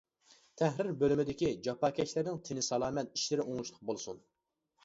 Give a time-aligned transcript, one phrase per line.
[0.61, 4.25] تەھرىر بۆلۈمىدىكى جاپاكەشلەرنىڭ تېنى سالامەت، ئىشلىرى ئوڭۇشلۇق بولسۇن!